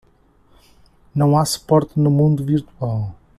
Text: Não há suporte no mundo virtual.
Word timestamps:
Não 1.13 1.37
há 1.37 1.45
suporte 1.45 1.99
no 1.99 2.09
mundo 2.09 2.43
virtual. 2.43 3.13